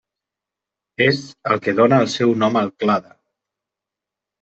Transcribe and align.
És 1.09 1.21
el 1.53 1.63
que 1.67 1.77
dóna 1.83 2.03
el 2.07 2.13
seu 2.17 2.37
nom 2.47 2.61
al 2.67 2.77
clade. 2.85 3.17